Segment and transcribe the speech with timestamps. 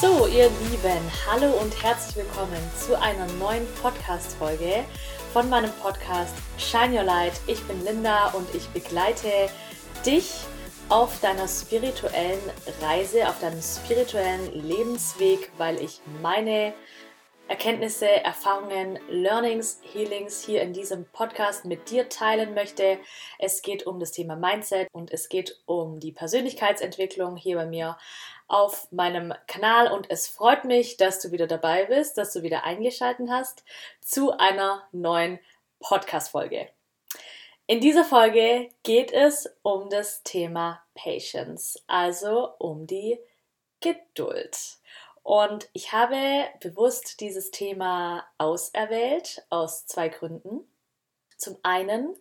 [0.00, 4.84] So, ihr Lieben, hallo und herzlich willkommen zu einer neuen Podcast-Folge
[5.32, 7.32] von meinem Podcast Shine Your Light.
[7.48, 9.28] Ich bin Linda und ich begleite
[10.06, 10.34] dich
[10.88, 12.38] auf deiner spirituellen
[12.80, 16.74] Reise, auf deinem spirituellen Lebensweg, weil ich meine
[17.48, 22.98] Erkenntnisse, Erfahrungen, Learnings, Healings hier in diesem Podcast mit dir teilen möchte.
[23.38, 27.96] Es geht um das Thema Mindset und es geht um die Persönlichkeitsentwicklung hier bei mir
[28.48, 32.64] auf meinem Kanal und es freut mich, dass du wieder dabei bist, dass du wieder
[32.64, 33.64] eingeschaltet hast
[34.00, 35.38] zu einer neuen
[35.80, 36.68] Podcast-Folge.
[37.66, 43.18] In dieser Folge geht es um das Thema Patience, also um die
[43.80, 44.78] Geduld.
[45.22, 50.66] Und ich habe bewusst dieses Thema auserwählt aus zwei Gründen.
[51.36, 52.16] Zum einen,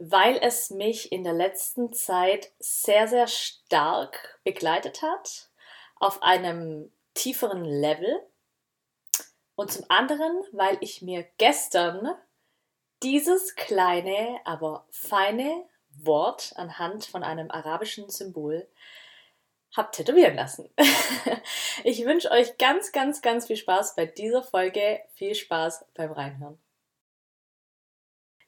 [0.00, 5.49] weil es mich in der letzten Zeit sehr, sehr stark begleitet hat,
[6.00, 8.20] auf einem tieferen Level.
[9.54, 12.08] Und zum anderen, weil ich mir gestern
[13.02, 18.68] dieses kleine, aber feine Wort anhand von einem arabischen Symbol
[19.76, 20.68] habe tätowieren lassen.
[21.84, 25.00] ich wünsche euch ganz, ganz, ganz viel Spaß bei dieser Folge.
[25.14, 26.58] Viel Spaß beim Reinhören.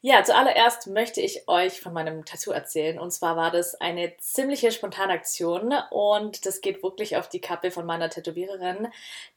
[0.05, 2.99] Ja, zuallererst möchte ich euch von meinem Tattoo erzählen.
[2.99, 7.87] Und zwar war das eine ziemliche Spontanaktion und das geht wirklich auf die Kappe von
[7.87, 8.89] meiner Tätowiererin.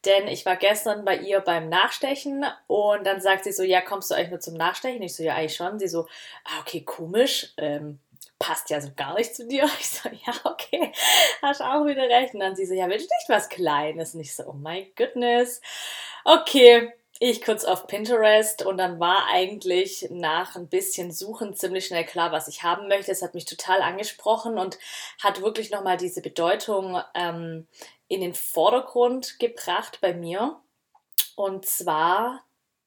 [0.06, 4.10] Denn ich war gestern bei ihr beim Nachstechen und dann sagt sie so, ja, kommst
[4.10, 5.04] du eigentlich nur zum Nachstechen?
[5.04, 5.78] Ich so, ja, eigentlich schon.
[5.78, 6.08] Sie so,
[6.46, 7.54] ah, okay, komisch.
[7.58, 8.00] Ähm,
[8.40, 9.70] passt ja so gar nicht zu dir.
[9.80, 10.92] Ich so, ja, okay,
[11.44, 12.34] hast auch wieder recht.
[12.34, 14.16] Und dann sie so, ja, willst du nicht was Kleines?
[14.16, 15.62] Und ich so, oh my goodness.
[16.24, 22.06] Okay, ich kurz auf Pinterest und dann war eigentlich nach ein bisschen Suchen ziemlich schnell
[22.06, 23.12] klar, was ich haben möchte.
[23.12, 24.78] Es hat mich total angesprochen und
[25.24, 27.68] hat wirklich nochmal diese Bedeutung ähm,
[28.08, 30.60] in den Vordergrund gebracht bei mir.
[31.36, 32.44] Und zwar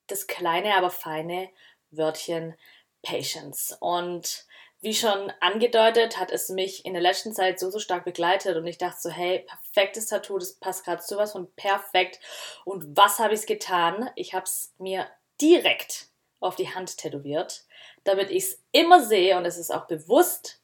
[0.09, 1.49] das kleine, aber feine
[1.91, 2.55] Wörtchen
[3.03, 3.77] Patience.
[3.81, 4.47] Und
[4.81, 8.67] wie schon angedeutet, hat es mich in der letzten Zeit so, so stark begleitet und
[8.67, 12.21] ich dachte so, hey, perfektes Tattoo, das passt gerade sowas von perfekt.
[12.65, 14.11] Und was habe ich getan?
[14.15, 15.09] Ich habe es mir
[15.41, 16.09] direkt
[16.41, 17.65] auf die Hand tätowiert,
[18.05, 20.63] damit ich es immer sehe und es ist auch bewusst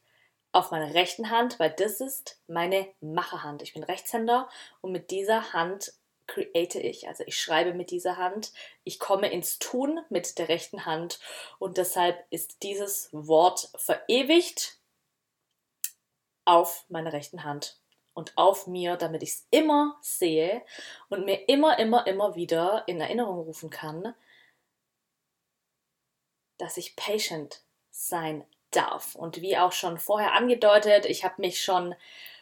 [0.52, 3.62] auf meiner rechten Hand, weil das ist meine Macherhand.
[3.62, 4.48] Ich bin Rechtshänder
[4.80, 5.92] und mit dieser Hand
[6.26, 8.52] create ich, also ich schreibe mit dieser Hand,
[8.84, 11.20] ich komme ins Tun mit der rechten Hand
[11.58, 14.78] und deshalb ist dieses Wort verewigt
[16.44, 17.78] auf meiner rechten Hand
[18.14, 20.62] und auf mir, damit ich es immer sehe
[21.08, 24.14] und mir immer, immer, immer wieder in Erinnerung rufen kann,
[26.58, 29.14] dass ich patient sein darf.
[29.14, 31.94] Und wie auch schon vorher angedeutet, ich habe mich schon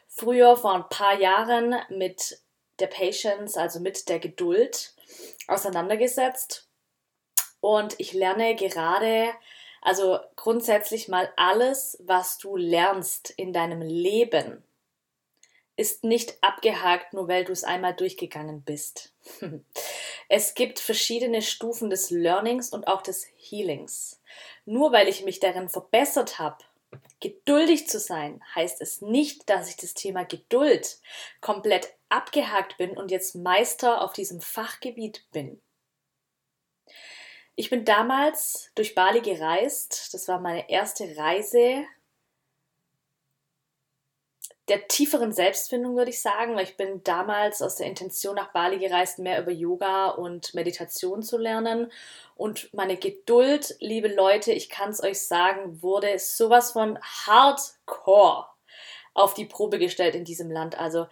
[0.06, 2.38] früher vor ein paar Jahren mit
[2.82, 4.94] der Patience, also mit der Geduld,
[5.48, 6.68] auseinandergesetzt.
[7.60, 9.30] Und ich lerne gerade,
[9.80, 14.62] also grundsätzlich mal alles, was du lernst in deinem Leben,
[15.76, 19.14] ist nicht abgehakt, nur weil du es einmal durchgegangen bist.
[20.28, 24.22] Es gibt verschiedene Stufen des Learnings und auch des Healings.
[24.64, 26.64] Nur weil ich mich darin verbessert habe,
[27.20, 31.00] geduldig zu sein, heißt es nicht, dass ich das Thema Geduld
[31.40, 35.62] komplett abgehakt bin und jetzt Meister auf diesem Fachgebiet bin.
[37.54, 40.14] Ich bin damals durch Bali gereist.
[40.14, 41.84] Das war meine erste Reise
[44.68, 48.78] der tieferen Selbstfindung, würde ich sagen, weil ich bin damals aus der Intention nach Bali
[48.78, 51.90] gereist, mehr über Yoga und Meditation zu lernen.
[52.36, 58.46] Und meine Geduld, liebe Leute, ich kann es euch sagen, wurde sowas von hardcore
[59.14, 60.78] auf die Probe gestellt in diesem Land.
[60.78, 61.06] Also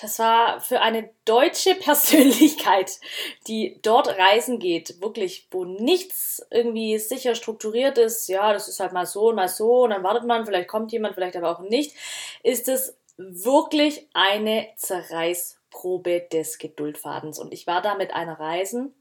[0.00, 2.98] das war für eine deutsche Persönlichkeit,
[3.46, 8.92] die dort reisen geht, wirklich, wo nichts irgendwie sicher strukturiert ist, ja, das ist halt
[8.92, 11.60] mal so und mal so und dann wartet man, vielleicht kommt jemand, vielleicht aber auch
[11.60, 11.94] nicht,
[12.42, 17.38] ist es wirklich eine Zerreißprobe des Geduldfadens.
[17.38, 18.94] Und ich war da mit einer Reisen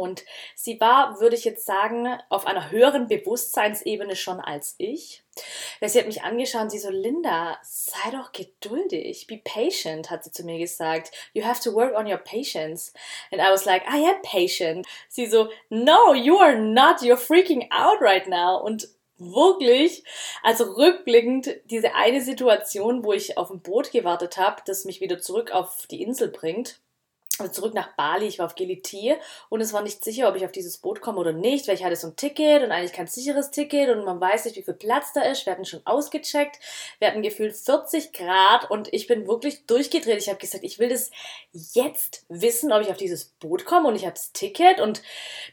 [0.00, 0.24] und
[0.54, 5.22] sie war, würde ich jetzt sagen, auf einer höheren Bewusstseinsebene schon als ich.
[5.82, 10.32] Sie hat mich angeschaut und sie so, Linda, sei doch geduldig, be patient, hat sie
[10.32, 11.10] zu mir gesagt.
[11.34, 12.94] You have to work on your patience.
[13.30, 14.86] And I was like, I am patient.
[15.08, 18.56] Sie so, no, you are not, you're freaking out right now.
[18.56, 18.88] Und
[19.18, 20.02] wirklich,
[20.42, 25.20] also rückblickend, diese eine Situation, wo ich auf ein Boot gewartet habe, das mich wieder
[25.20, 26.80] zurück auf die Insel bringt
[27.48, 29.14] zurück nach Bali, ich war auf Geliti
[29.48, 31.84] und es war nicht sicher, ob ich auf dieses Boot komme oder nicht, weil ich
[31.84, 34.74] hatte so ein Ticket und eigentlich kein sicheres Ticket und man weiß nicht, wie viel
[34.74, 35.46] Platz da ist.
[35.46, 36.58] Wir hatten schon ausgecheckt,
[36.98, 40.18] wir hatten gefühlt 40 Grad und ich bin wirklich durchgedreht.
[40.18, 41.10] Ich habe gesagt, ich will das
[41.52, 45.02] jetzt wissen, ob ich auf dieses Boot komme und ich habe das Ticket und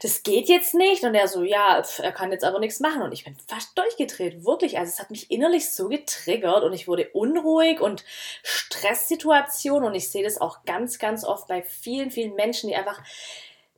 [0.02, 3.12] das geht jetzt nicht und er so, ja, er kann jetzt aber nichts machen und
[3.12, 4.78] ich bin fast durchgedreht, wirklich.
[4.78, 8.04] Also es hat mich innerlich so getriggert und ich wurde unruhig und
[8.42, 13.02] Stresssituation und ich sehe das auch ganz, ganz oft bei vielen, vielen Menschen, die einfach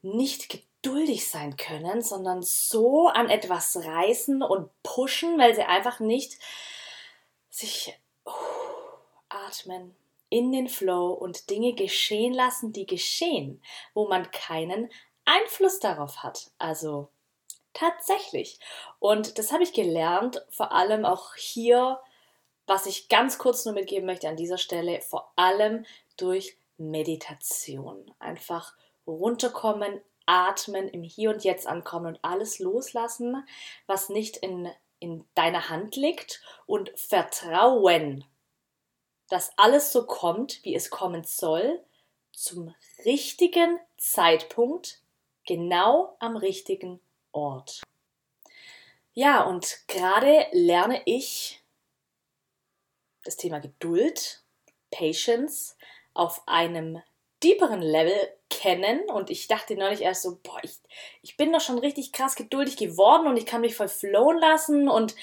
[0.03, 6.39] nicht geduldig sein können, sondern so an etwas reißen und pushen, weil sie einfach nicht
[7.51, 8.31] sich uh,
[9.29, 9.95] atmen
[10.31, 13.61] in den Flow und Dinge geschehen lassen, die geschehen,
[13.95, 14.91] wo man keinen
[15.25, 16.51] Einfluss darauf hat.
[16.59, 17.09] Also
[17.73, 18.59] tatsächlich.
[18.99, 22.01] Und das habe ich gelernt, vor allem auch hier,
[22.67, 25.85] was ich ganz kurz nur mitgeben möchte an dieser Stelle, vor allem
[26.17, 28.13] durch Meditation.
[28.19, 28.75] Einfach
[29.07, 33.47] runterkommen, atmen, im Hier und Jetzt ankommen und alles loslassen,
[33.87, 34.69] was nicht in,
[34.99, 38.25] in deiner Hand liegt und vertrauen,
[39.29, 41.85] dass alles so kommt, wie es kommen soll,
[42.33, 42.75] zum
[43.05, 45.03] richtigen Zeitpunkt,
[45.47, 47.01] genau am richtigen
[47.33, 47.83] Ort.
[49.13, 51.63] Ja, und gerade lerne ich
[53.25, 54.43] das Thema Geduld,
[54.91, 55.77] Patience,
[56.15, 57.03] auf einem
[57.43, 58.17] deeperen Level
[58.49, 59.09] kennen.
[59.09, 60.79] Und ich dachte neulich erst so, boah, ich,
[61.23, 64.89] ich bin doch schon richtig krass geduldig geworden und ich kann mich voll flowen lassen.
[64.89, 65.15] Und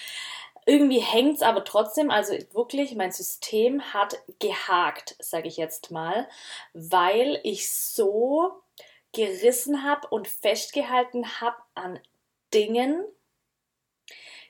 [0.66, 6.28] irgendwie hängt es aber trotzdem, also wirklich, mein System hat gehakt, sage ich jetzt mal,
[6.74, 8.52] weil ich so
[9.14, 12.00] gerissen habe und festgehalten habe an
[12.54, 13.06] Dingen,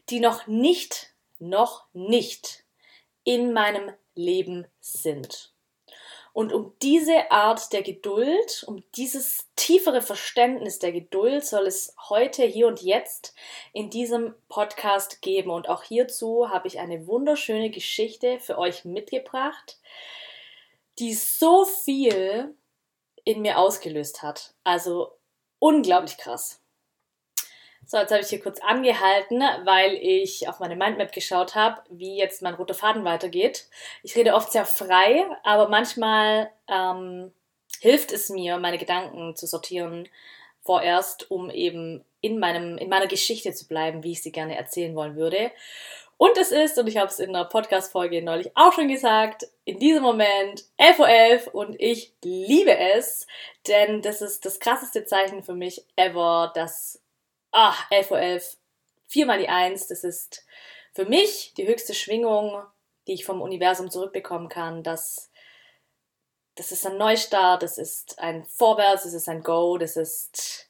[0.09, 2.63] die noch nicht, noch nicht
[3.23, 5.53] in meinem Leben sind.
[6.37, 12.43] Und um diese Art der Geduld, um dieses tiefere Verständnis der Geduld soll es heute,
[12.43, 13.33] hier und jetzt
[13.73, 15.49] in diesem Podcast geben.
[15.49, 19.79] Und auch hierzu habe ich eine wunderschöne Geschichte für euch mitgebracht,
[20.99, 22.53] die so viel
[23.23, 24.53] in mir ausgelöst hat.
[24.63, 25.17] Also
[25.57, 26.61] unglaublich krass.
[27.89, 32.17] So, jetzt habe ich hier kurz angehalten, weil ich auf meine Mindmap geschaut habe, wie
[32.17, 33.69] jetzt mein roter Faden weitergeht.
[34.03, 37.31] Ich rede oft sehr frei, aber manchmal ähm,
[37.79, 40.09] hilft es mir, meine Gedanken zu sortieren
[40.63, 44.93] vorerst, um eben in, meinem, in meiner Geschichte zu bleiben, wie ich sie gerne erzählen
[44.93, 45.49] wollen würde.
[46.17, 49.79] Und es ist, und ich habe es in einer Podcast-Folge neulich auch schon gesagt, in
[49.79, 53.27] diesem Moment 11.11 Uhr 11 und ich liebe es,
[53.65, 57.01] denn das ist das krasseste Zeichen für mich ever, dass
[57.51, 58.57] ah, 11.11 Uhr, 11,
[59.07, 60.45] viermal die Eins, das ist
[60.93, 62.63] für mich die höchste Schwingung,
[63.07, 64.83] die ich vom Universum zurückbekommen kann.
[64.83, 65.31] Das,
[66.55, 70.69] das ist ein Neustart, das ist ein Vorwärts, das ist ein Go, das ist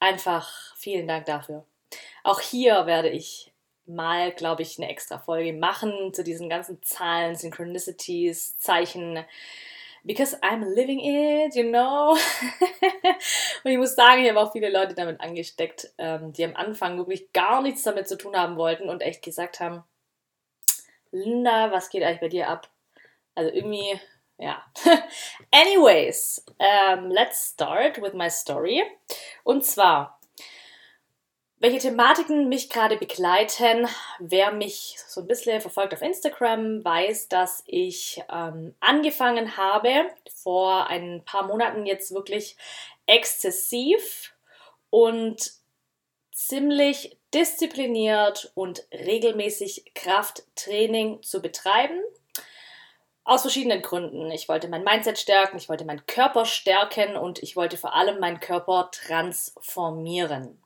[0.00, 1.66] einfach vielen Dank dafür.
[2.22, 3.52] Auch hier werde ich
[3.86, 9.24] mal, glaube ich, eine extra Folge machen zu diesen ganzen Zahlen, Synchronicities, Zeichen,
[10.04, 12.12] because I'm living it, you know.
[13.64, 16.98] und ich muss sagen, ich habe auch viele Leute damit angesteckt, ähm, die am Anfang
[16.98, 19.82] wirklich gar nichts damit zu tun haben wollten und echt gesagt haben,
[21.10, 22.68] Linda, was geht eigentlich bei dir ab?
[23.34, 24.00] Also irgendwie,
[24.38, 24.62] ja.
[25.52, 28.82] Anyways, um, let's start with my story.
[29.44, 30.13] Und zwar
[31.58, 33.88] welche Thematiken mich gerade begleiten.
[34.18, 40.88] Wer mich so ein bisschen verfolgt auf Instagram, weiß, dass ich ähm, angefangen habe, vor
[40.88, 42.56] ein paar Monaten jetzt wirklich
[43.06, 44.34] exzessiv
[44.90, 45.52] und
[46.32, 52.00] ziemlich diszipliniert und regelmäßig Krafttraining zu betreiben.
[53.24, 54.30] Aus verschiedenen Gründen.
[54.30, 58.20] Ich wollte mein Mindset stärken, ich wollte meinen Körper stärken und ich wollte vor allem
[58.20, 60.60] meinen Körper transformieren.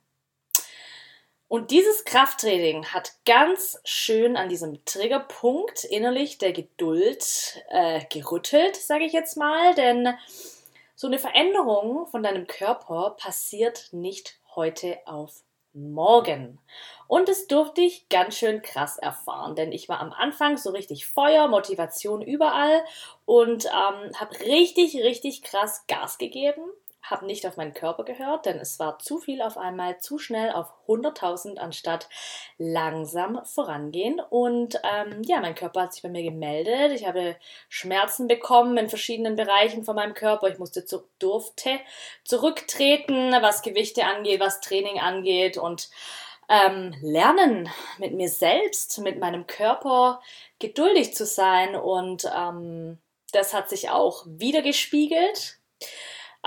[1.48, 9.04] Und dieses Krafttraining hat ganz schön an diesem Triggerpunkt innerlich der Geduld äh, gerüttelt, sage
[9.04, 10.14] ich jetzt mal, denn
[10.94, 16.58] so eine Veränderung von deinem Körper passiert nicht heute auf morgen.
[17.06, 21.06] Und das durfte ich ganz schön krass erfahren, denn ich war am Anfang so richtig
[21.06, 22.84] Feuer, Motivation überall
[23.24, 26.62] und ähm, habe richtig, richtig krass Gas gegeben
[27.02, 30.50] habe nicht auf meinen Körper gehört, denn es war zu viel auf einmal, zu schnell
[30.50, 32.08] auf 100.000 anstatt
[32.58, 34.20] langsam vorangehen.
[34.20, 36.92] Und ähm, ja, mein Körper hat sich bei mir gemeldet.
[36.92, 37.36] Ich habe
[37.68, 40.48] Schmerzen bekommen in verschiedenen Bereichen von meinem Körper.
[40.48, 41.78] Ich musste zu, durfte
[42.24, 45.88] zurücktreten, was Gewichte angeht, was Training angeht und
[46.48, 50.20] ähm, lernen mit mir selbst, mit meinem Körper
[50.58, 52.98] geduldig zu sein und ähm,
[53.32, 55.58] das hat sich auch wieder gespiegelt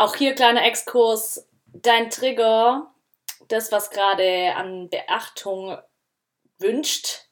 [0.02, 1.48] Auch hier kleiner Exkurs.
[1.68, 2.92] Dein Trigger,
[3.50, 5.78] das, was gerade an Beachtung
[6.58, 7.28] wünscht,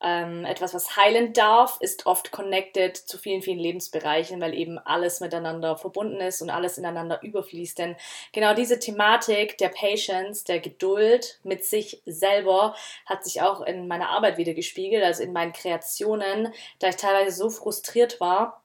[0.00, 5.18] ähm, etwas, was heilen darf, ist oft connected zu vielen, vielen Lebensbereichen, weil eben alles
[5.18, 7.76] miteinander verbunden ist und alles ineinander überfließt.
[7.76, 7.96] Denn
[8.32, 14.10] genau diese Thematik der Patience, der Geduld mit sich selber, hat sich auch in meiner
[14.10, 18.62] Arbeit wieder gespiegelt, also in meinen Kreationen, da ich teilweise so frustriert war,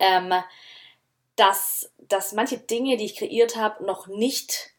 [0.00, 0.34] ähm,
[1.36, 4.74] dass, dass manche Dinge, die ich kreiert habe, noch nicht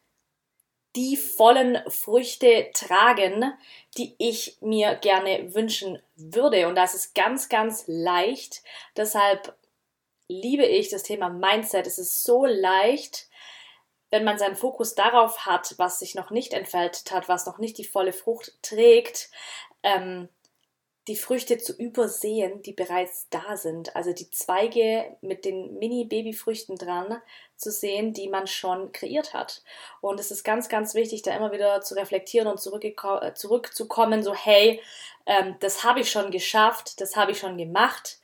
[0.96, 3.52] die vollen Früchte tragen,
[3.98, 6.66] die ich mir gerne wünschen würde.
[6.68, 8.62] Und das ist ganz, ganz leicht.
[8.96, 9.54] Deshalb
[10.28, 11.86] liebe ich das Thema Mindset.
[11.86, 13.28] Es ist so leicht,
[14.10, 17.76] wenn man seinen Fokus darauf hat, was sich noch nicht entfaltet hat, was noch nicht
[17.76, 19.30] die volle Frucht trägt,
[19.82, 20.28] ähm,
[21.08, 23.94] die Früchte zu übersehen, die bereits da sind.
[23.94, 27.22] Also die Zweige mit den Mini-Babyfrüchten dran
[27.56, 29.62] zu sehen, die man schon kreiert hat.
[30.00, 34.34] Und es ist ganz, ganz wichtig, da immer wieder zu reflektieren und äh, zurückzukommen, so
[34.34, 34.80] hey,
[35.26, 38.18] ähm, das habe ich schon geschafft, das habe ich schon gemacht.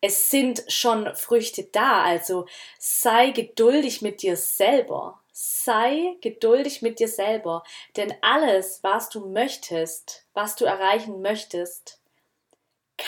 [0.00, 2.46] Es sind schon Früchte da, also
[2.78, 5.20] sei geduldig mit dir selber.
[5.34, 7.64] Sei geduldig mit dir selber,
[7.96, 12.01] denn alles, was du möchtest, was du erreichen möchtest,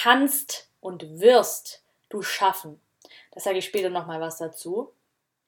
[0.03, 2.81] kannst und wirst du schaffen.
[3.33, 4.93] Das sage ich später nochmal was dazu.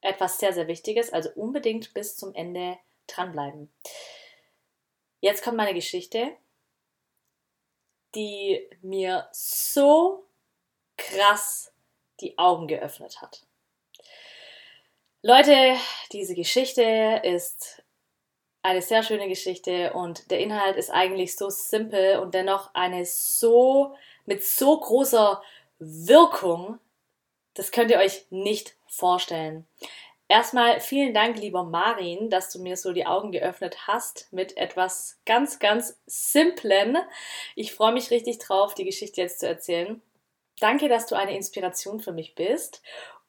[0.00, 3.70] Etwas sehr, sehr Wichtiges, also unbedingt bis zum Ende dranbleiben.
[5.20, 6.32] Jetzt kommt meine Geschichte,
[8.14, 10.24] die mir so
[10.96, 11.72] krass
[12.20, 13.44] die Augen geöffnet hat.
[15.22, 15.76] Leute,
[16.12, 17.82] diese Geschichte ist
[18.62, 23.96] eine sehr schöne Geschichte und der Inhalt ist eigentlich so simpel und dennoch eine so
[24.26, 25.42] mit so großer
[25.78, 26.78] Wirkung,
[27.54, 29.66] das könnt ihr euch nicht vorstellen.
[30.28, 35.20] Erstmal vielen Dank, lieber Marin, dass du mir so die Augen geöffnet hast mit etwas
[35.24, 36.98] ganz, ganz Simplen.
[37.54, 40.02] Ich freue mich richtig drauf, die Geschichte jetzt zu erzählen.
[40.58, 42.82] Danke, dass du eine Inspiration für mich bist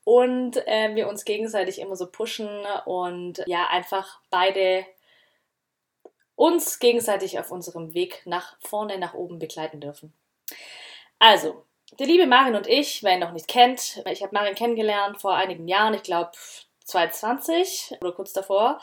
[0.05, 2.49] und äh, wir uns gegenseitig immer so pushen
[2.85, 4.85] und ja, einfach beide
[6.35, 10.13] uns gegenseitig auf unserem Weg nach vorne, nach oben begleiten dürfen.
[11.19, 11.63] Also,
[12.00, 15.33] die liebe Marin und ich, wer ihn noch nicht kennt, ich habe Marin kennengelernt vor
[15.36, 16.31] einigen Jahren, ich glaube
[16.86, 18.79] 2020 oder kurz davor,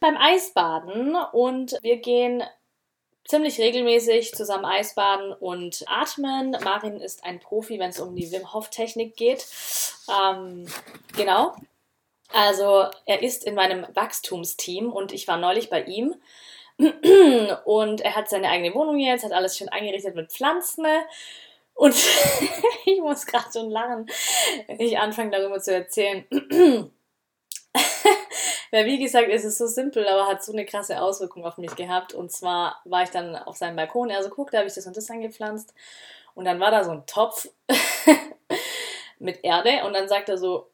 [0.00, 2.42] beim Eisbaden und wir gehen
[3.24, 6.56] ziemlich regelmäßig zusammen Eisbaden und atmen.
[6.64, 9.46] Marin ist ein Profi, wenn es um die Wim Hof Technik geht.
[10.08, 10.66] Ähm,
[11.16, 11.54] genau.
[12.32, 16.14] Also er ist in meinem Wachstumsteam und ich war neulich bei ihm
[17.64, 20.86] und er hat seine eigene Wohnung jetzt, hat alles schön eingerichtet mit Pflanzen
[21.80, 21.94] und
[22.84, 24.04] ich muss gerade schon lachen,
[24.66, 26.26] wenn ich anfange darüber zu erzählen.
[28.70, 31.74] Weil wie gesagt, es ist so simpel, aber hat so eine krasse Auswirkung auf mich
[31.76, 32.12] gehabt.
[32.12, 34.86] Und zwar war ich dann auf seinem Balkon, er so, guck, da habe ich das
[34.86, 35.72] und das angepflanzt.
[36.34, 37.48] Und dann war da so ein Topf
[39.18, 40.70] mit Erde und dann sagt er so,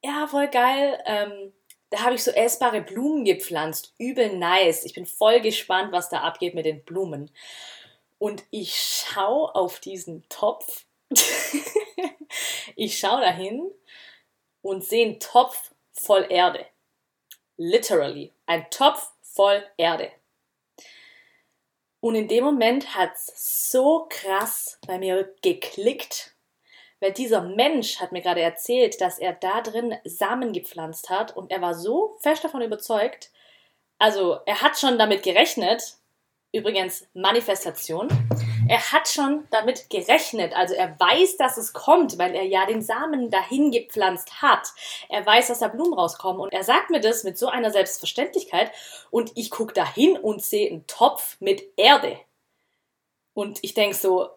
[0.00, 1.52] ja, voll geil, ähm,
[1.90, 3.94] da habe ich so essbare Blumen gepflanzt.
[3.98, 4.84] Übel nice.
[4.84, 7.32] Ich bin voll gespannt, was da abgeht mit den Blumen.
[8.20, 10.84] Und ich schaue auf diesen Topf.
[12.76, 13.72] ich schaue dahin
[14.60, 16.66] und sehe einen Topf voll Erde.
[17.56, 18.34] Literally.
[18.44, 20.12] Ein Topf voll Erde.
[22.00, 26.34] Und in dem Moment hat es so krass bei mir geklickt,
[27.00, 31.50] weil dieser Mensch hat mir gerade erzählt, dass er da drin Samen gepflanzt hat und
[31.50, 33.30] er war so fest davon überzeugt,
[33.98, 35.99] also er hat schon damit gerechnet,
[36.52, 38.08] Übrigens Manifestation.
[38.68, 42.82] Er hat schon damit gerechnet, also er weiß, dass es kommt, weil er ja den
[42.82, 44.68] Samen dahin gepflanzt hat.
[45.08, 48.72] Er weiß, dass da Blumen rauskommen und er sagt mir das mit so einer Selbstverständlichkeit
[49.10, 52.18] und ich gucke dahin und sehe einen Topf mit Erde.
[53.32, 54.30] Und ich denke so,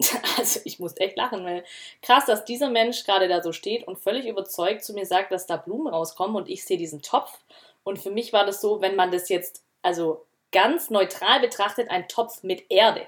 [0.38, 1.64] also ich muss echt lachen, weil
[2.00, 5.46] krass, dass dieser Mensch gerade da so steht und völlig überzeugt zu mir sagt, dass
[5.46, 7.38] da Blumen rauskommen und ich sehe diesen Topf.
[7.82, 12.08] Und für mich war das so, wenn man das jetzt, also ganz neutral betrachtet ein
[12.08, 13.06] Topf mit Erde.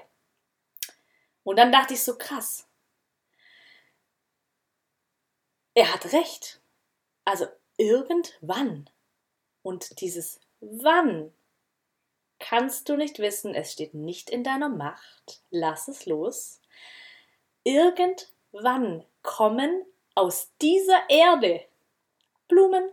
[1.43, 2.67] Und dann dachte ich so krass.
[5.73, 6.61] Er hat recht.
[7.25, 7.47] Also
[7.77, 8.89] irgendwann.
[9.61, 11.33] Und dieses wann
[12.39, 15.41] kannst du nicht wissen, es steht nicht in deiner Macht.
[15.49, 16.61] Lass es los.
[17.63, 19.85] Irgendwann kommen
[20.15, 21.65] aus dieser Erde
[22.47, 22.89] Blumen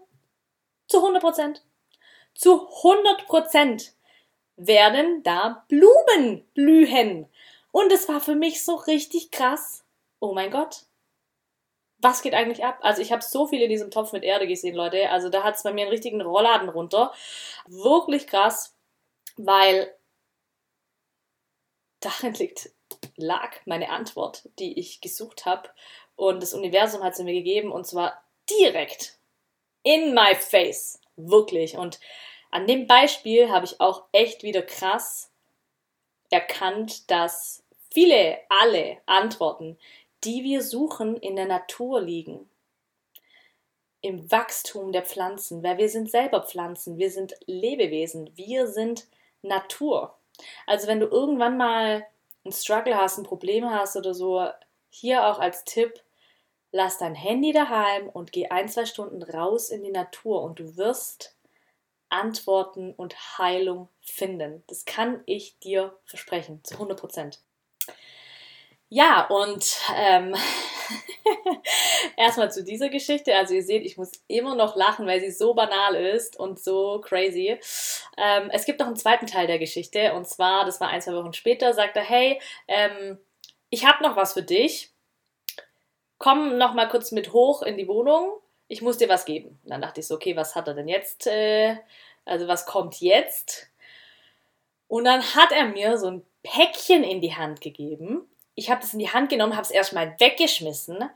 [0.87, 1.65] zu 100 Prozent.
[2.35, 3.93] Zu 100 Prozent
[4.67, 7.27] werden da Blumen blühen.
[7.73, 9.85] Und es war für mich so richtig krass.
[10.21, 10.85] Oh mein Gott.
[12.03, 12.79] was geht eigentlich ab?
[12.83, 15.11] Also ich habe so viel in diesem Topf mit Erde gesehen, Leute.
[15.11, 17.13] Also da hat es bei mir einen richtigen Rollladen runter.
[17.67, 18.75] Wirklich krass,
[19.37, 19.95] weil
[22.01, 22.71] darin liegt,
[23.17, 25.69] lag meine Antwort, die ich gesucht habe.
[26.17, 29.19] Und das Universum hat sie mir gegeben und zwar direkt
[29.83, 31.01] in my face.
[31.17, 31.77] Wirklich.
[31.77, 32.01] Und
[32.51, 35.31] an dem Beispiel habe ich auch echt wieder krass
[36.31, 39.79] erkannt, dass viele, alle Antworten,
[40.25, 42.49] die wir suchen, in der Natur liegen.
[44.03, 49.07] Im Wachstum der Pflanzen, weil wir sind selber Pflanzen, wir sind Lebewesen, wir sind
[49.43, 50.17] Natur.
[50.67, 52.07] Also wenn du irgendwann mal
[52.45, 54.49] einen Struggle hast, ein Problem hast oder so,
[54.89, 56.01] hier auch als Tipp,
[56.73, 60.77] lass dein Handy daheim und geh ein, zwei Stunden raus in die Natur und du
[60.77, 61.37] wirst
[62.11, 64.63] Antworten und Heilung finden.
[64.67, 67.41] Das kann ich dir versprechen, zu 100 Prozent.
[68.93, 70.35] Ja, und ähm,
[72.17, 73.37] erstmal zu dieser Geschichte.
[73.37, 77.01] Also ihr seht, ich muss immer noch lachen, weil sie so banal ist und so
[77.01, 77.57] crazy.
[78.19, 81.15] Ähm, es gibt noch einen zweiten Teil der Geschichte und zwar, das war ein, zwei
[81.15, 83.19] Wochen später, sagt er, hey, ähm,
[83.71, 84.91] ich habe noch was für dich.
[86.19, 88.40] Komm noch mal kurz mit hoch in die Wohnung.
[88.71, 89.59] Ich muss dir was geben.
[89.65, 91.27] Und dann dachte ich so, okay, was hat er denn jetzt?
[91.27, 91.77] Äh,
[92.25, 93.69] also was kommt jetzt?
[94.89, 98.27] Und dann hat er mir so ein Päckchen in die Hand gegeben
[98.61, 101.09] ich habe das in die Hand genommen, habe es erstmal weggeschmissen,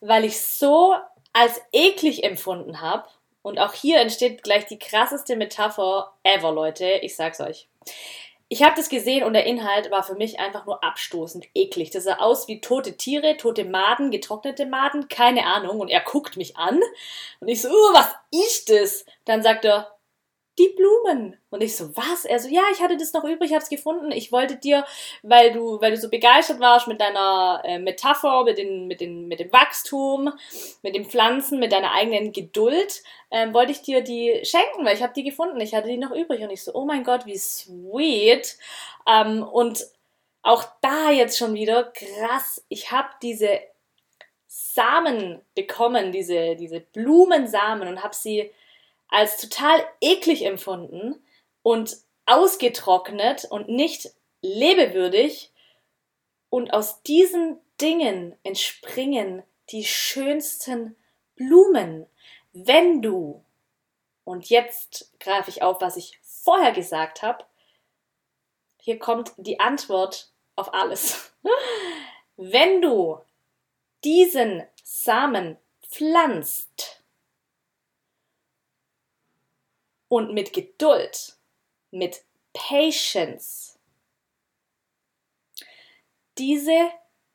[0.00, 0.94] weil ich so
[1.32, 3.06] als eklig empfunden habe.
[3.42, 6.86] Und auch hier entsteht gleich die krasseste Metapher ever, Leute.
[7.02, 7.68] Ich sag's euch.
[8.48, 11.90] Ich habe das gesehen und der Inhalt war für mich einfach nur abstoßend, eklig.
[11.90, 15.80] Das sah aus wie tote Tiere, tote Maden, getrocknete Maden, keine Ahnung.
[15.80, 16.80] Und er guckt mich an
[17.40, 19.04] und ich so, uh, was ist das?
[19.24, 19.95] Dann sagt er,
[20.58, 21.36] die Blumen.
[21.50, 22.24] Und ich so, was?
[22.24, 24.10] Er so, ja, ich hatte das noch übrig, hab's gefunden.
[24.10, 24.84] Ich wollte dir,
[25.22, 29.28] weil du, weil du so begeistert warst mit deiner äh, Metapher, mit, den, mit, den,
[29.28, 30.32] mit dem Wachstum,
[30.82, 35.02] mit den Pflanzen, mit deiner eigenen Geduld, ähm, wollte ich dir die schenken, weil ich
[35.02, 35.60] habe die gefunden.
[35.60, 36.42] Ich hatte die noch übrig.
[36.42, 38.56] Und ich so, oh mein Gott, wie sweet.
[39.06, 39.86] Ähm, und
[40.42, 42.64] auch da jetzt schon wieder krass.
[42.68, 43.60] Ich habe diese
[44.46, 48.50] Samen bekommen, diese, diese Blumensamen und habe sie
[49.08, 51.22] als total eklig empfunden
[51.62, 55.52] und ausgetrocknet und nicht lebewürdig.
[56.48, 60.96] Und aus diesen Dingen entspringen die schönsten
[61.34, 62.06] Blumen.
[62.52, 63.44] Wenn du,
[64.24, 67.44] und jetzt greife ich auf, was ich vorher gesagt habe,
[68.80, 71.32] hier kommt die Antwort auf alles.
[72.36, 73.20] Wenn du
[74.04, 76.95] diesen Samen pflanzt,
[80.16, 81.36] und mit Geduld,
[81.90, 82.24] mit
[82.54, 83.78] Patience.
[86.38, 86.90] Diese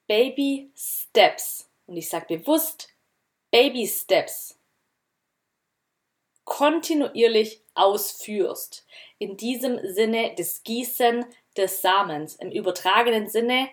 [0.08, 2.90] Baby Steps, und ich sage bewusst
[3.52, 4.58] Baby Steps,
[6.44, 8.88] kontinuierlich ausführst.
[9.20, 11.24] In diesem Sinne des Gießen
[11.56, 12.36] des Samens.
[12.38, 13.70] Im übertragenen Sinne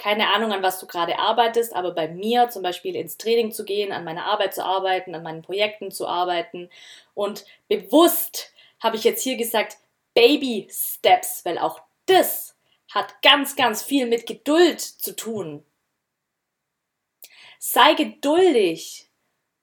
[0.00, 3.66] keine Ahnung, an was du gerade arbeitest, aber bei mir zum Beispiel ins Training zu
[3.66, 6.70] gehen, an meiner Arbeit zu arbeiten, an meinen Projekten zu arbeiten.
[7.12, 9.76] Und bewusst habe ich jetzt hier gesagt,
[10.14, 12.56] Baby Steps, weil auch das
[12.90, 15.64] hat ganz, ganz viel mit Geduld zu tun.
[17.58, 19.06] Sei geduldig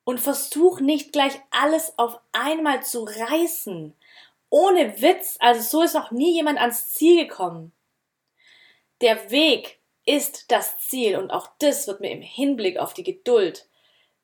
[0.04, 3.96] und versuch nicht gleich alles auf einmal zu reißen.
[4.52, 7.74] Ohne Witz, also so ist noch nie jemand ans Ziel gekommen.
[9.02, 9.77] Der Weg
[10.08, 13.68] ist das Ziel und auch das wird mir im Hinblick auf die Geduld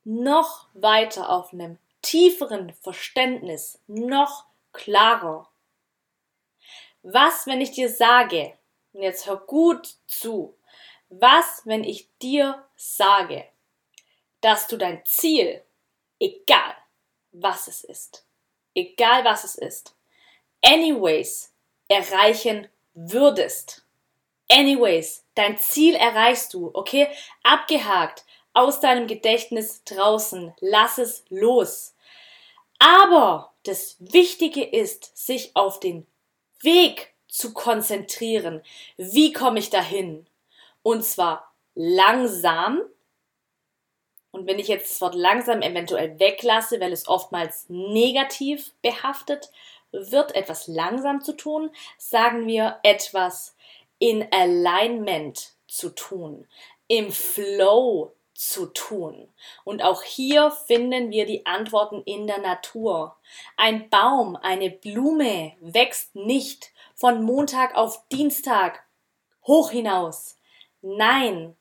[0.06, 5.50] noch weiter auf einem tieferen Verständnis noch klarer.
[7.04, 8.54] Was, wenn ich dir sage,
[8.94, 10.56] und jetzt hör gut zu,
[11.10, 13.46] was, wenn ich dir sage,
[14.42, 15.64] dass du dein Ziel,
[16.20, 16.76] egal
[17.34, 18.26] was es ist,
[18.74, 19.96] egal was es ist,
[20.64, 21.54] anyways
[21.88, 23.86] erreichen würdest.
[24.50, 27.08] Anyways, Dein Ziel erreichst du, okay?
[27.44, 31.96] Abgehakt, aus deinem Gedächtnis draußen, lass es los.
[32.78, 36.06] Aber das Wichtige ist, sich auf den
[36.62, 38.62] Weg zu konzentrieren.
[38.98, 40.28] Wie komme ich dahin?
[40.84, 42.82] Und zwar langsam.
[44.32, 49.52] Und wenn ich jetzt das Wort langsam eventuell weglasse, weil es oftmals negativ behaftet
[49.92, 53.56] wird, etwas langsam zu tun, sagen wir etwas
[54.04, 56.46] in Alignment zu tun,
[56.90, 59.34] im Flow zu tun.
[59.64, 63.16] Und auch hier finden wir die Antworten in der Natur.
[63.56, 68.84] Ein Baum, eine Blume wächst nicht von Montag auf Dienstag
[69.48, 70.38] hoch hinaus.
[70.82, 71.56] Nein,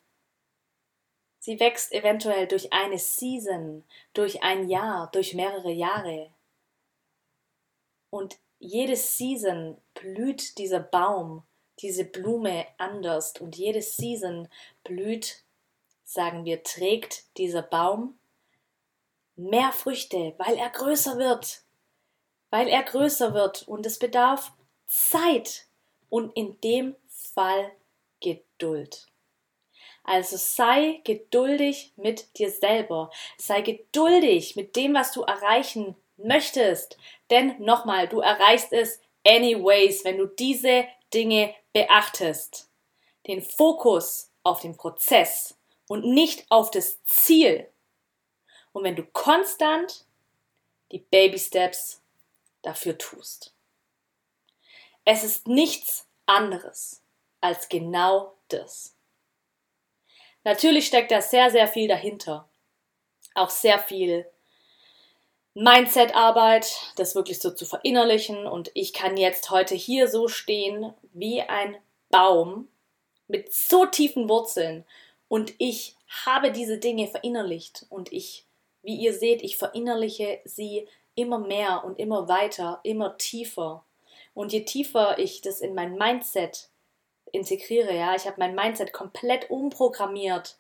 [1.38, 6.32] Sie wächst eventuell durch eine Season, durch ein Jahr, durch mehrere Jahre.
[8.10, 11.44] Und jede Season blüht dieser Baum,
[11.78, 14.48] diese Blume anders und jede Season
[14.84, 15.42] blüht,
[16.04, 18.18] sagen wir, trägt dieser Baum
[19.36, 21.62] mehr Früchte, weil er größer wird,
[22.50, 24.52] weil er größer wird und es bedarf
[24.86, 25.66] Zeit
[26.10, 27.72] und in dem Fall
[28.20, 29.06] Geduld.
[30.04, 33.10] Also sei geduldig mit dir selber.
[33.36, 36.96] Sei geduldig mit dem, was du erreichen möchtest.
[37.30, 42.68] Denn nochmal, du erreichst es anyways, wenn du diese Dinge beachtest.
[43.26, 45.56] Den Fokus auf den Prozess
[45.88, 47.68] und nicht auf das Ziel.
[48.72, 50.06] Und wenn du konstant
[50.90, 52.02] die Baby Steps
[52.62, 53.54] dafür tust.
[55.04, 57.02] Es ist nichts anderes
[57.40, 58.94] als genau das.
[60.44, 62.48] Natürlich steckt da sehr, sehr viel dahinter.
[63.34, 64.30] Auch sehr viel
[65.54, 68.46] Mindset-Arbeit, das wirklich so zu verinnerlichen.
[68.46, 71.76] Und ich kann jetzt heute hier so stehen wie ein
[72.10, 72.68] Baum
[73.28, 74.84] mit so tiefen Wurzeln.
[75.28, 77.86] Und ich habe diese Dinge verinnerlicht.
[77.88, 78.46] Und ich,
[78.82, 83.84] wie ihr seht, ich verinnerliche sie immer mehr und immer weiter, immer tiefer.
[84.34, 86.68] Und je tiefer ich das in mein Mindset
[87.32, 90.58] integriere, ja, ich habe mein Mindset komplett umprogrammiert,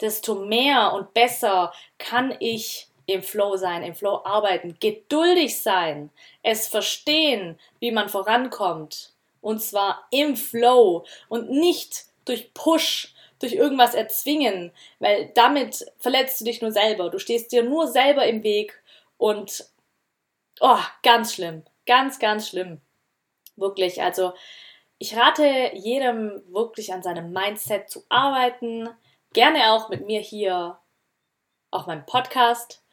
[0.00, 6.10] desto mehr und besser kann ich im Flow sein, im Flow arbeiten, geduldig sein,
[6.42, 9.12] es verstehen, wie man vorankommt.
[9.40, 16.46] Und zwar im Flow und nicht durch Push, durch irgendwas erzwingen, weil damit verletzt du
[16.46, 17.10] dich nur selber.
[17.10, 18.82] Du stehst dir nur selber im Weg
[19.18, 19.66] und
[20.60, 22.80] oh, ganz schlimm, ganz, ganz schlimm.
[23.56, 24.32] Wirklich, also
[24.98, 28.88] ich rate jedem wirklich an seinem Mindset zu arbeiten.
[29.32, 30.78] Gerne auch mit mir hier
[31.70, 32.83] auf meinem Podcast.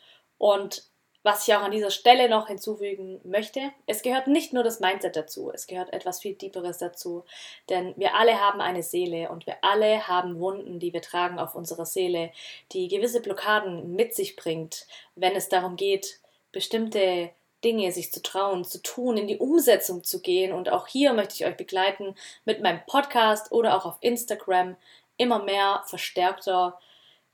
[0.42, 0.86] Und
[1.22, 5.16] was ich auch an dieser Stelle noch hinzufügen möchte, es gehört nicht nur das Mindset
[5.16, 7.26] dazu, es gehört etwas viel Tieferes dazu.
[7.70, 11.54] Denn wir alle haben eine Seele und wir alle haben Wunden, die wir tragen auf
[11.54, 12.32] unserer Seele,
[12.72, 16.20] die gewisse Blockaden mit sich bringt, wenn es darum geht,
[16.52, 17.30] bestimmte
[17.64, 20.54] Dinge sich zu trauen, zu tun, in die Umsetzung zu gehen.
[20.54, 24.76] Und auch hier möchte ich euch begleiten mit meinem Podcast oder auch auf Instagram
[25.18, 26.80] immer mehr verstärkter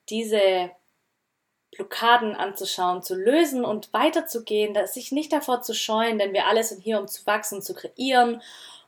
[0.10, 0.72] diese
[1.77, 6.81] Blockaden anzuschauen, zu lösen und weiterzugehen, sich nicht davor zu scheuen, denn wir alle sind
[6.81, 8.41] hier, um zu wachsen, zu kreieren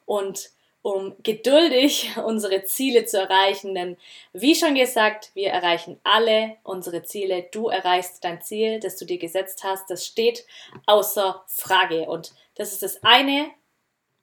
[0.05, 0.49] und
[0.81, 3.75] um geduldig unsere Ziele zu erreichen.
[3.75, 3.97] Denn
[4.33, 7.47] wie schon gesagt, wir erreichen alle unsere Ziele.
[7.51, 9.89] Du erreichst dein Ziel, das du dir gesetzt hast.
[9.89, 10.45] Das steht
[10.85, 12.09] außer Frage.
[12.09, 13.51] Und das ist das eine,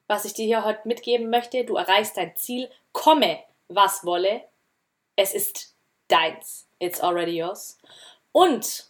[0.07, 1.64] was ich dir hier heute mitgeben möchte.
[1.64, 4.42] Du erreichst dein Ziel, komme, was wolle.
[5.14, 5.74] Es ist
[6.09, 6.66] deins.
[6.79, 7.79] It's already yours.
[8.37, 8.85] Und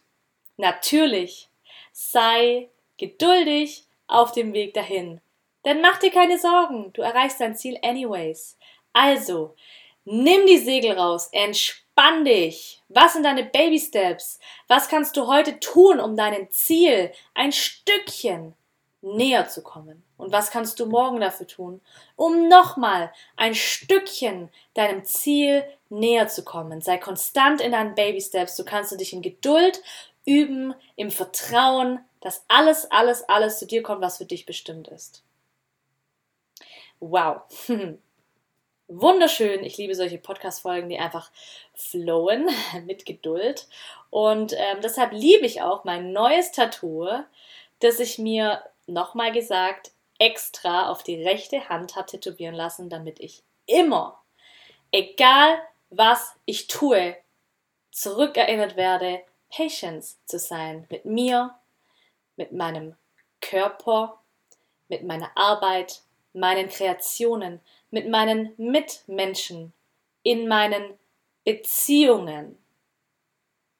[0.56, 1.48] natürlich
[1.92, 5.20] sei geduldig auf dem Weg dahin.
[5.64, 8.58] Denn mach dir keine Sorgen, du erreichst dein Ziel anyways.
[8.92, 9.54] Also,
[10.04, 12.82] nimm die Segel raus, entspann dich.
[12.88, 14.40] Was sind deine Baby Steps?
[14.66, 18.56] Was kannst du heute tun, um deinem Ziel ein Stückchen
[19.06, 20.02] näher zu kommen?
[20.16, 21.80] Und was kannst du morgen dafür tun,
[22.16, 26.80] um nochmal ein Stückchen deinem Ziel näher zu kommen?
[26.80, 28.56] Sei konstant in deinen Baby Steps.
[28.56, 29.82] Du kannst dich in Geduld
[30.24, 35.22] üben, im Vertrauen, dass alles, alles, alles zu dir kommt, was für dich bestimmt ist.
[36.98, 37.42] Wow.
[38.88, 39.64] Wunderschön.
[39.64, 41.30] Ich liebe solche Podcast-Folgen, die einfach
[41.74, 42.48] flowen
[42.86, 43.68] mit Geduld.
[44.10, 47.08] Und ähm, deshalb liebe ich auch mein neues Tattoo,
[47.80, 53.42] das ich mir nochmal gesagt extra auf die rechte Hand habe tätowieren lassen, damit ich
[53.66, 54.22] immer,
[54.92, 57.16] egal was ich tue,
[57.90, 61.54] zurückerinnert werde, Patience zu sein mit mir,
[62.36, 62.96] mit meinem
[63.40, 64.20] Körper,
[64.88, 69.72] mit meiner Arbeit, meinen Kreationen, mit meinen Mitmenschen,
[70.22, 70.98] in meinen
[71.44, 72.58] Beziehungen.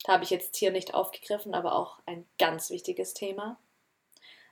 [0.07, 3.59] Habe ich jetzt hier nicht aufgegriffen, aber auch ein ganz wichtiges Thema.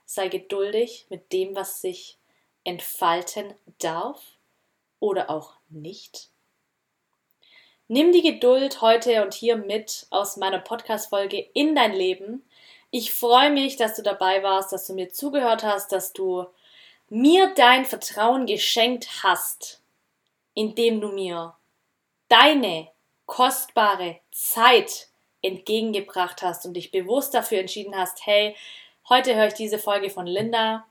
[0.05, 2.17] Sei geduldig mit dem, was sich
[2.63, 4.21] entfalten darf
[4.99, 6.29] oder auch nicht.
[7.87, 12.43] Nimm die Geduld heute und hier mit aus meiner Podcast-Folge in dein Leben.
[12.89, 16.47] Ich freue mich, dass du dabei warst, dass du mir zugehört hast, dass du
[17.09, 19.83] mir dein Vertrauen geschenkt hast,
[20.55, 21.55] indem du mir
[22.27, 22.89] deine
[23.27, 25.09] kostbare Zeit
[25.43, 28.55] entgegengebracht hast und dich bewusst dafür entschieden hast, hey,
[29.09, 30.85] heute höre ich diese Folge von Linda.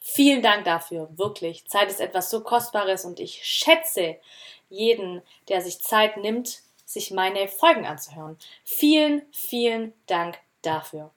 [0.00, 1.66] Vielen Dank dafür, wirklich.
[1.68, 4.16] Zeit ist etwas so Kostbares und ich schätze
[4.68, 8.38] jeden, der sich Zeit nimmt, sich meine Folgen anzuhören.
[8.64, 11.10] Vielen, vielen Dank dafür.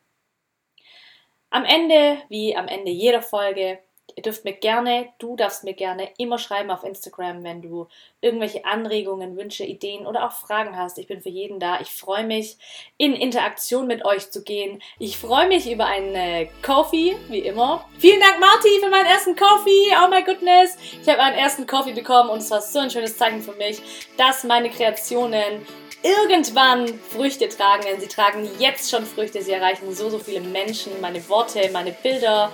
[1.50, 3.80] Am Ende, wie am Ende jeder Folge,
[4.16, 7.88] Ihr dürft mir gerne, du darfst mir gerne immer schreiben auf Instagram, wenn du
[8.22, 10.98] irgendwelche Anregungen, Wünsche, Ideen oder auch Fragen hast.
[10.98, 11.82] Ich bin für jeden da.
[11.82, 12.58] Ich freue mich,
[12.98, 14.82] in Interaktion mit euch zu gehen.
[15.00, 17.86] Ich freue mich über einen äh, Coffee, wie immer.
[18.00, 19.94] Vielen Dank, Marti, für meinen ersten Coffee.
[20.02, 20.78] Oh my goodness.
[21.02, 23.82] Ich habe meinen ersten Coffee bekommen und es war so ein schönes Zeichen für mich,
[24.18, 25.66] dass meine Kreationen
[26.06, 29.42] irgendwann Früchte tragen, denn sie tragen jetzt schon Früchte.
[29.42, 30.92] Sie erreichen so, so viele Menschen.
[31.02, 32.52] Meine Worte, meine Bilder,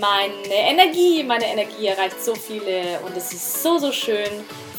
[0.00, 4.30] meine Energie, meine Energie erreicht so viele und es ist so, so schön.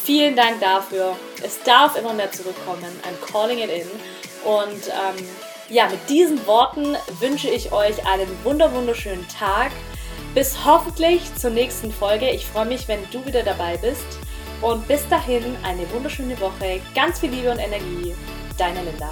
[0.04, 1.16] Vielen Dank dafür.
[1.44, 2.86] Es darf immer mehr zurückkommen.
[3.04, 3.88] I'm calling it in.
[4.44, 5.28] Und ähm,
[5.70, 9.72] ja, mit diesen Worten wünsche ich euch einen wunder wunderschönen Tag.
[10.34, 12.30] Bis hoffentlich zur nächsten Folge.
[12.30, 14.27] Ich freue mich, wenn du wieder dabei bist.
[14.62, 16.82] Und bis dahin eine wunderschöne Woche.
[16.96, 18.16] Ganz viel Liebe und Energie.
[18.58, 19.10] Deine Linda.